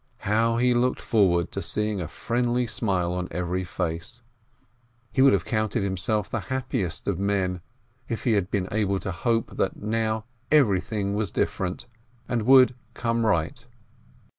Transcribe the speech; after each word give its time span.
How 0.25 0.57
he 0.57 0.73
looked 0.73 0.99
forward 0.99 1.51
to 1.51 1.61
seeing 1.61 2.01
a 2.01 2.07
friendly 2.07 2.65
smile 2.65 3.13
on 3.13 3.27
every 3.29 3.63
face! 3.63 4.23
He 5.11 5.21
would 5.21 5.31
have 5.31 5.45
counted 5.45 5.83
himself 5.83 6.27
the 6.27 6.39
happiest 6.49 7.07
of 7.07 7.19
men, 7.19 7.61
if 8.09 8.23
he 8.23 8.31
had 8.33 8.49
been 8.49 8.67
able 8.71 8.97
to 8.97 9.11
hope 9.11 9.57
that 9.57 9.77
now 9.79 10.25
everything 10.51 11.13
was 11.13 11.29
different, 11.29 11.85
and 12.27 12.47
would 12.47 12.73
come 12.95 13.27
right. 13.27 13.63